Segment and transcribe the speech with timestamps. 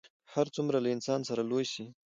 [0.25, 1.83] که هر څومره له انسانه سره لوی سي